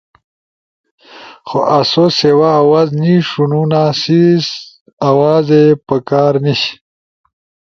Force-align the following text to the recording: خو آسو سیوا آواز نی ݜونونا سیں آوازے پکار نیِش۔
خو 1.47 1.59
آسو 1.79 2.03
سیوا 2.19 2.49
آواز 2.63 2.89
نی 3.01 3.13
ݜونونا 3.29 3.83
سیں 4.01 4.37
آوازے 5.09 5.63
پکار 5.87 6.33
نیِش۔ 6.43 6.61